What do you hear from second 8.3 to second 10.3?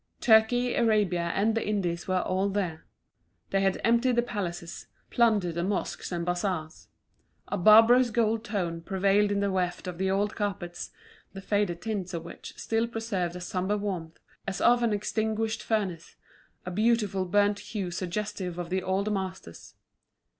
tone prevailed in the weft of the